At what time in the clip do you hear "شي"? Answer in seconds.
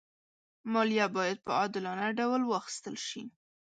3.07-3.23